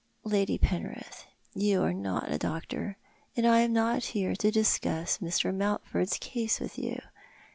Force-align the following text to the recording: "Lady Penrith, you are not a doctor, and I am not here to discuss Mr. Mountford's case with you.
"Lady 0.35 0.57
Penrith, 0.57 1.25
you 1.53 1.83
are 1.83 1.93
not 1.93 2.31
a 2.31 2.39
doctor, 2.39 2.97
and 3.37 3.45
I 3.45 3.59
am 3.59 3.71
not 3.71 4.01
here 4.03 4.35
to 4.35 4.49
discuss 4.49 5.19
Mr. 5.19 5.55
Mountford's 5.55 6.17
case 6.19 6.59
with 6.59 6.79
you. 6.79 6.99